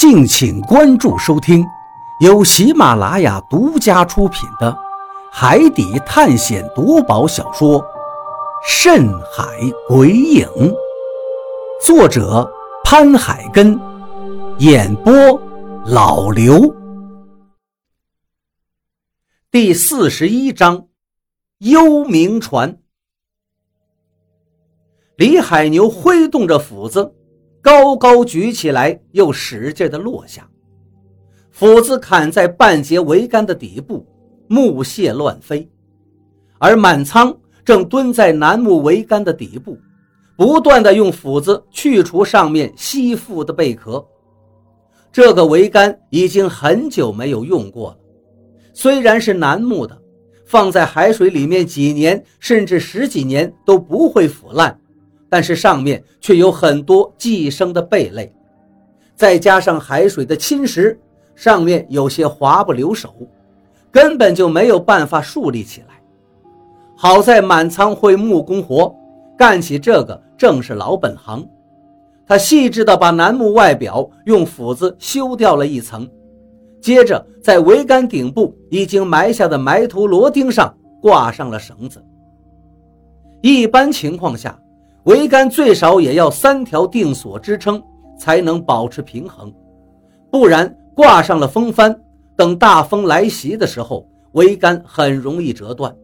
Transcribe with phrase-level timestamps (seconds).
[0.00, 1.62] 敬请关注收听，
[2.20, 4.72] 由喜马拉雅独家出品的
[5.30, 7.78] 《海底探险夺宝小说》
[8.66, 9.44] 《深海
[9.86, 10.46] 鬼影》，
[11.84, 12.50] 作者
[12.82, 13.78] 潘海根，
[14.60, 15.12] 演播
[15.84, 16.74] 老刘。
[19.50, 20.88] 第四十一章，
[21.58, 22.78] 幽冥船。
[25.16, 27.16] 李海牛挥动着斧子。
[27.62, 30.48] 高高举起来，又使劲的落下，
[31.50, 34.06] 斧子砍在半截桅杆的底部，
[34.48, 35.68] 木屑乱飞。
[36.58, 39.76] 而满仓正蹲在楠木桅杆的底部，
[40.36, 44.04] 不断的用斧子去除上面吸附的贝壳。
[45.12, 47.98] 这个桅杆已经很久没有用过了，
[48.72, 50.00] 虽然是楠木的，
[50.46, 54.80] 放在海水里面几年甚至十几年都不会腐烂。
[55.30, 58.34] 但是上面却有很多寄生的贝类，
[59.14, 60.98] 再加上海水的侵蚀，
[61.36, 63.14] 上面有些滑不留手，
[63.92, 66.02] 根本就没有办法竖立起来。
[66.96, 68.92] 好在满仓会木工活，
[69.38, 71.48] 干起这个正是老本行。
[72.26, 76.10] 他细致地把楠木外表用斧子修掉了一层，
[76.80, 82.04] 接着在桅杆顶部已经埋下的埋头螺钉上挂上了绳子。
[83.42, 84.58] 一般情况下。
[85.04, 87.82] 桅杆最少也要三条定锁支撑，
[88.18, 89.52] 才能保持平衡，
[90.30, 91.98] 不然挂上了风帆，
[92.36, 95.94] 等大风来袭的时候，桅杆很容易折断。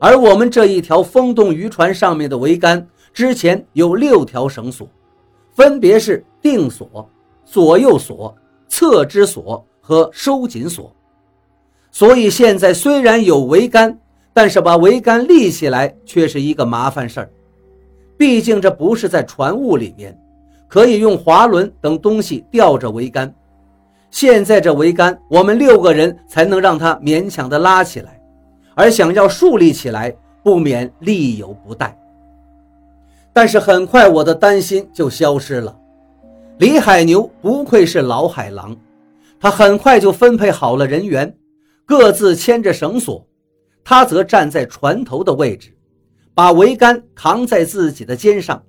[0.00, 4.88] 而我们这一条风动渔船上面的桅杆之前有六条绳索，
[5.52, 7.08] 分别是定锁、
[7.44, 8.34] 左右锁、
[8.66, 10.92] 侧支锁和收紧锁，
[11.92, 13.96] 所以现在虽然有桅杆，
[14.32, 17.30] 但是把桅杆立起来却是一个麻烦事儿。
[18.22, 20.16] 毕竟这不是在船坞里面，
[20.68, 23.34] 可以用滑轮等东西吊着桅杆。
[24.12, 28.22] 现在这桅杆，我们六个人才能让它勉强的拉起来，
[28.76, 31.98] 而想要竖立起来，不免力有不逮。
[33.32, 35.76] 但是很快，我的担心就消失了。
[36.58, 38.76] 李海牛不愧是老海狼，
[39.40, 41.34] 他很快就分配好了人员，
[41.84, 43.26] 各自牵着绳索，
[43.82, 45.76] 他则站在船头的位置。
[46.34, 48.62] 把桅杆扛在自己的肩上，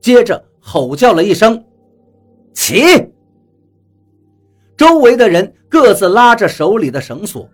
[0.00, 1.62] 接着吼叫了一声
[2.54, 2.82] ：“起！”
[4.78, 7.46] 周围的人各自拉着手里的绳索，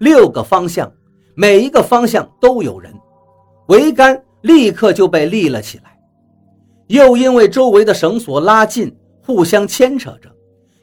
[0.00, 0.92] 六个方向，
[1.34, 2.92] 每一个方向都有人，
[3.68, 5.96] 桅杆立刻就被立了起来。
[6.88, 8.92] 又因为周围的绳索拉近，
[9.24, 10.28] 互相牵扯着，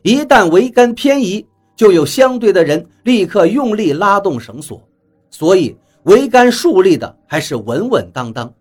[0.02, 1.46] 一旦桅杆偏移，
[1.76, 4.82] 就有相对的人立刻用力拉动绳索，
[5.30, 5.76] 所以。
[6.06, 8.54] 桅杆竖立的还是稳稳当当。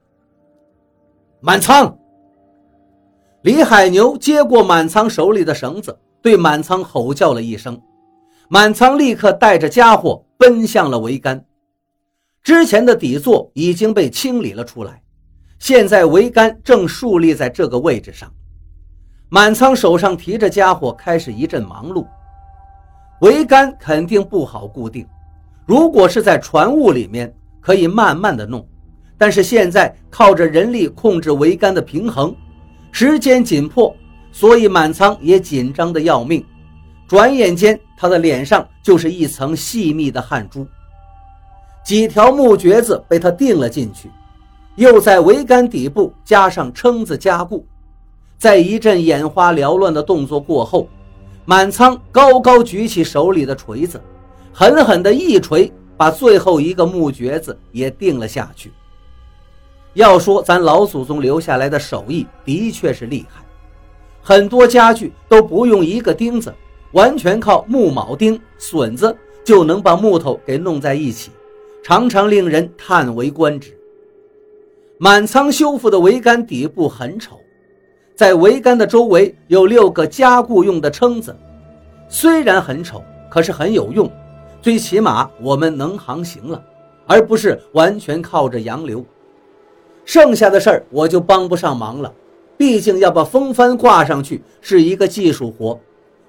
[1.41, 1.99] 满仓，
[3.43, 7.81] 李海牛接过满仓手里的绳子，对满仓吼叫了一声，
[8.49, 11.45] 满仓立刻带着家伙奔向了桅杆。
[12.45, 15.03] 之前的底座已经被清理了出来，
[15.59, 18.33] 现在桅杆正竖立在这个位置上。
[19.29, 22.07] 满仓手上提着家伙，开始一阵忙碌。
[23.21, 25.07] 桅杆肯定不好固定。
[25.65, 28.67] 如果是在船坞里面，可以慢慢的弄，
[29.17, 32.35] 但是现在靠着人力控制桅杆的平衡，
[32.91, 33.95] 时间紧迫，
[34.33, 36.45] 所以满仓也紧张的要命。
[37.07, 40.67] 转眼间，他的脸上就是一层细密的汗珠。
[41.85, 44.11] 几条木橛子被他钉了进去，
[44.77, 47.65] 又在桅杆底部加上撑子加固。
[48.39, 50.89] 在一阵眼花缭乱的动作过后，
[51.45, 54.01] 满仓高高举起手里的锤子。
[54.53, 58.71] 狠狠的一锤，把最后一个木橛子也钉了下去。
[59.95, 63.43] 要说咱老祖宗留下来的手艺的确是厉害，
[64.23, 66.55] 很多家具都不用一个钉子，
[66.93, 69.15] 完全靠木铆钉、榫子
[69.45, 71.31] 就能把木头给弄在一起，
[71.83, 73.77] 常常令人叹为观止。
[74.99, 77.41] 满仓修复的桅杆底部很丑，
[78.15, 81.37] 在桅杆的周围有六个加固用的撑子，
[82.09, 84.11] 虽然很丑，可是很有用。
[84.63, 86.63] 最起码我们能航行了，
[87.05, 89.05] 而不是完全靠着洋流。
[90.05, 92.13] 剩下的事儿我就帮不上忙了，
[92.57, 95.79] 毕竟要把风帆挂上去是一个技术活，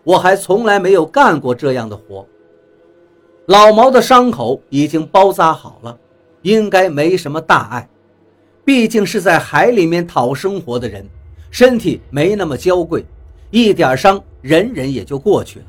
[0.03, 2.25] 我还从来没有干过这样的活。
[3.45, 5.95] 老毛的伤口已经包扎好了，
[6.41, 7.87] 应该没什么大碍。
[8.65, 11.07] 毕竟是在海里面讨生活的人，
[11.51, 13.05] 身体没那么娇贵，
[13.51, 15.65] 一点伤忍忍也就过去了。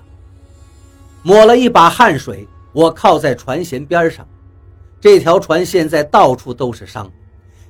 [1.22, 2.46] 抹了一把汗水。
[2.74, 4.26] 我靠在船舷边上，
[5.00, 7.10] 这条船现在到处都是伤，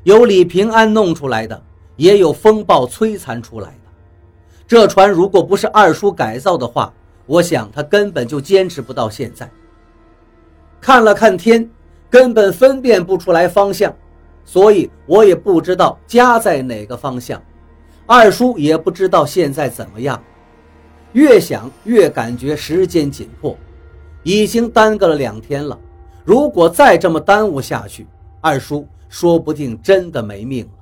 [0.02, 1.62] 有李平安弄出来的，
[1.96, 3.74] 也有风暴摧残出来的。
[4.66, 6.90] 这船如果不是二叔改造的话，
[7.26, 9.48] 我想他根本就坚持不到现在。
[10.80, 11.70] 看了看天，
[12.08, 13.94] 根本分辨不出来方向，
[14.42, 17.42] 所以我也不知道家在哪个方向。
[18.06, 20.22] 二叔也不知道现在怎么样。
[21.12, 23.56] 越想越感觉时间紧迫，
[24.24, 25.78] 已经耽搁了两天了。
[26.24, 28.06] 如果再这么耽误下去，
[28.40, 30.72] 二叔说不定真的没命了。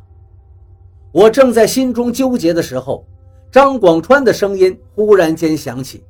[1.12, 3.04] 我正在心中纠结的时候，
[3.50, 6.02] 张广川的声音忽然间响起：“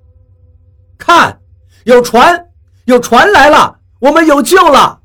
[0.96, 1.40] 看，
[1.84, 2.46] 有船，
[2.84, 5.00] 有船来了！”我们有救了！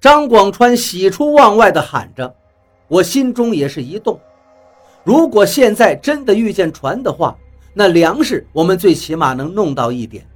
[0.00, 2.34] 张广川喜出望外地喊着，
[2.88, 4.18] 我心中也是一动。
[5.04, 7.36] 如果现在真的遇见船的话，
[7.72, 10.26] 那粮食我们最起码能弄到一点，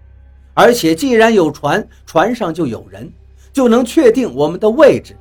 [0.54, 3.12] 而且既然有船，船上就有人，
[3.52, 5.16] 就能确定我们的位置。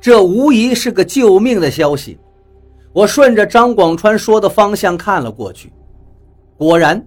[0.00, 2.18] 这无疑是个救命的消息。
[2.92, 5.72] 我顺着张广川说的方向看了过去，
[6.56, 7.04] 果然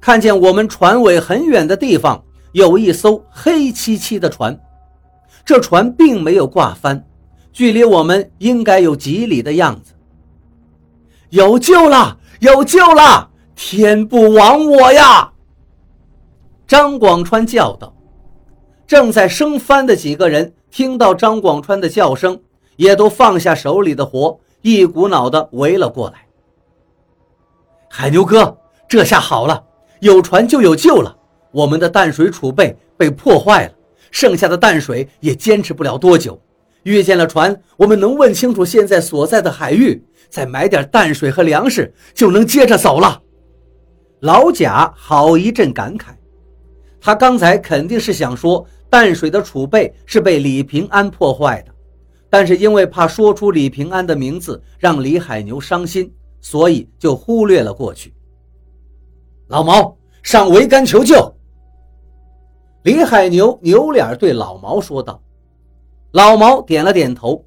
[0.00, 2.22] 看见我们船尾很远的地方。
[2.52, 4.58] 有一艘黑漆漆的船，
[5.44, 7.00] 这船并没有挂帆，
[7.52, 9.92] 距离我们应该有几里的样子。
[11.28, 13.30] 有救了，有救了！
[13.54, 15.29] 天不亡我呀！
[16.70, 17.92] 张广川叫道。
[18.86, 22.40] 正在升帆的几个人听到张广川的叫声，
[22.76, 26.24] 也都放下手里的活，一股脑的围了过来。
[27.88, 28.56] 海牛哥，
[28.88, 29.60] 这下好了，
[29.98, 31.12] 有船就有救了。
[31.50, 33.72] 我们的淡水储备被破坏了，
[34.12, 36.40] 剩下的淡水也坚持不了多久。
[36.84, 43.20] 遇见了船，我们能问清楚现在所在的海域，再买点淡水和粮食，就能接着走了。
[44.20, 46.10] 老贾好一阵感慨，
[47.00, 51.72] 他刚才肯定是想说淡水的储备是被李平安破坏的，
[52.28, 58.12] 但是因为怕说出李平安的名字让李海牛伤心，所以就忽略了过去。
[59.48, 61.34] 老毛上桅杆求救。
[62.82, 65.22] 李海牛扭脸对老毛说道
[66.12, 67.44] ：“老毛点了点头。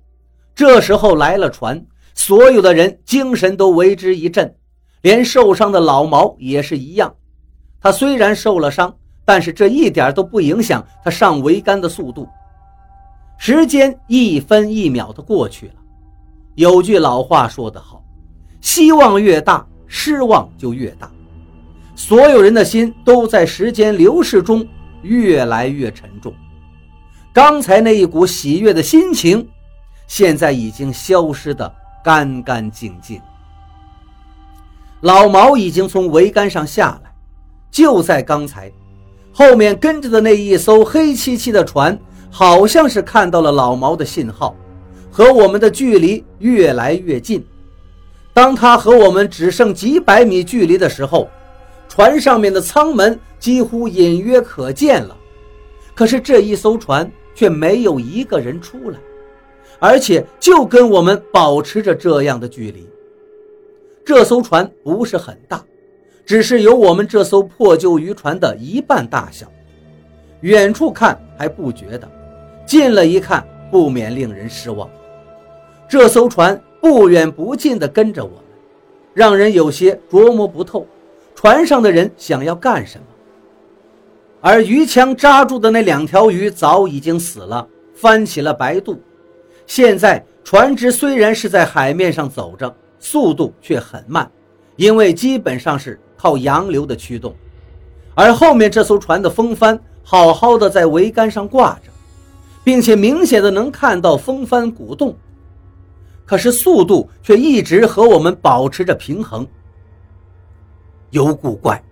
[0.54, 1.84] 这时候来了船，
[2.14, 4.56] 所有的人精神都为之一振，
[5.02, 7.16] 连受伤的老毛也是一样。
[7.82, 8.96] 他虽然受了伤，
[9.26, 12.28] 但是这一点都不影响他上桅杆的速度。
[13.38, 15.74] 时间一分一秒的过去了。
[16.56, 18.04] 有句老话说得好：
[18.62, 21.12] 希望越大，失望就越大。
[21.96, 24.66] 所有人的心都在时间流逝中。”
[25.04, 26.34] 越来越沉重，
[27.34, 29.46] 刚才那一股喜悦的心情，
[30.08, 31.70] 现在已经消失得
[32.02, 33.22] 干干净净。
[35.02, 37.14] 老毛已经从桅杆上下来，
[37.70, 38.72] 就在刚才，
[39.34, 42.00] 后面跟着的那一艘黑漆漆的船，
[42.32, 44.56] 好像是看到了老毛的信号，
[45.12, 47.46] 和我们的距离越来越近。
[48.34, 51.28] 当他和我们只剩几百米距离的时候，
[51.90, 53.20] 船上面的舱门。
[53.44, 55.18] 几乎隐约可见了，
[55.94, 58.98] 可是这一艘船却没有一个人出来，
[59.80, 62.88] 而且就跟我们保持着这样的距离。
[64.06, 65.62] 这艘船不是很大，
[66.26, 69.46] 只是有我们这艘破旧渔船的一半大小。
[70.42, 72.10] 远处看还不觉得，
[72.66, 74.90] 近了一看不免令人失望。
[75.88, 78.40] 这艘船不远不近地跟着我们，
[79.14, 80.86] 让人有些琢磨不透，
[81.36, 83.06] 船上的人想要干什么。
[84.42, 89.00] 而鱼枪扎住的那两条鱼早已经死了，翻起了白肚。
[89.66, 94.30] 现在船只虽然是在海面上走着，速度却很慢，
[94.76, 97.36] 因为基本上是靠洋流的驱动。
[98.16, 101.92] 而后面这艘船的风帆好好的在桅杆上挂着，
[102.64, 105.14] 并且明显的能看到风帆鼓动，
[106.26, 109.46] 可是速度却一直和我们保持着平衡。
[111.10, 111.84] 有古怪。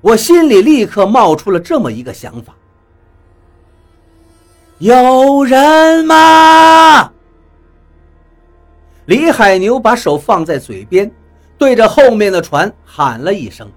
[0.00, 2.52] 我心里立刻冒出了这么一个想法：
[4.78, 7.12] 有人吗？
[9.04, 11.08] 李海牛把手放在嘴边，
[11.60, 13.70] 对着后面的船喊了一声。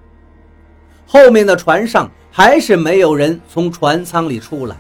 [1.06, 4.78] 后面的船上还是没有人从船舱里出来，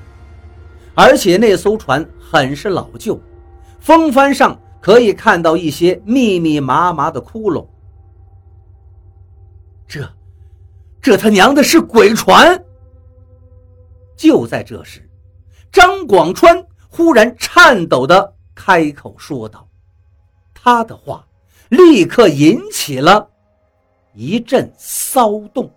[0.95, 3.19] 而且那艘船很是老旧，
[3.81, 7.67] 风帆上可以看到一些密密麻麻的窟窿。
[9.86, 10.10] 这。
[11.01, 12.63] 这他娘的是鬼船！
[14.15, 15.05] 就在这时，
[15.69, 19.67] 张广川忽然颤抖的开口说道
[20.55, 21.27] ：“他的话
[21.74, 23.30] 立刻引起了
[24.13, 25.72] 一阵骚动。”